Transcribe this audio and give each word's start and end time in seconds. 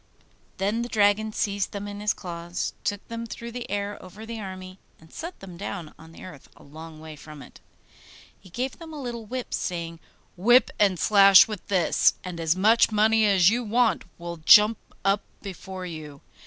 Then 0.57 0.81
the 0.81 0.89
dragon 0.89 1.31
seized 1.31 1.73
them 1.73 1.87
in 1.87 1.99
his 1.99 2.11
claws, 2.11 2.73
took 2.83 3.07
them 3.07 3.27
through 3.27 3.51
the 3.51 3.69
air 3.69 4.01
over 4.01 4.25
the 4.25 4.39
army, 4.39 4.79
and 4.99 5.13
set 5.13 5.39
them 5.41 5.57
down 5.57 5.93
on 5.99 6.11
the 6.11 6.23
earth 6.23 6.49
a 6.57 6.63
long 6.63 6.99
way 6.99 7.15
from 7.15 7.43
it. 7.43 7.59
He 8.39 8.49
gave 8.49 8.79
them 8.79 8.93
a 8.93 8.99
little 8.99 9.27
whip, 9.27 9.53
saying, 9.53 9.99
'Whip 10.35 10.71
and 10.79 10.97
slash 10.97 11.47
with 11.47 11.67
this, 11.67 12.15
and 12.23 12.39
as 12.39 12.55
much 12.55 12.91
money 12.91 13.27
as 13.27 13.51
you 13.51 13.63
want 13.63 14.05
will 14.17 14.37
jump 14.37 14.79
up 15.05 15.21
before 15.43 15.85
you. 15.85 16.21